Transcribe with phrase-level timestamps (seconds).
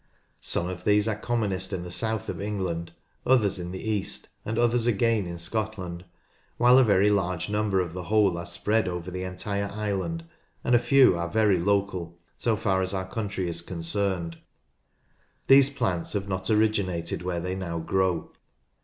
[0.41, 2.91] Some of these are commonest in the south of England,
[3.23, 6.05] others in the east, and others again in Scotland,
[6.57, 10.23] while a very large number of the whole are spread over the entire island,
[10.63, 14.39] and a (ew are very local, so far as our country is concerned.
[15.45, 18.31] These plants have not originated where they now o row.